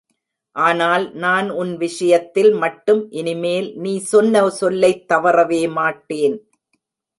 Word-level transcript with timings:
ஆனால், 0.55 1.13
நான் 1.15 1.49
உன் 1.53 1.77
விஷயத்தில் 1.77 2.51
மட்டும் 2.53 3.11
இனிமேல் 3.11 3.77
நீ 3.77 3.97
சொன்ன 4.05 4.49
சொல்லைத் 4.49 5.07
தவறவே 5.07 5.67
மாட்டேன். 5.71 6.37